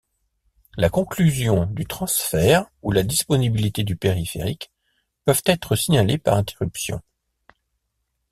[0.77, 4.71] La conclusion du transfert ou la disponibilité du périphérique
[5.25, 6.99] peuvent être signalés par interruption.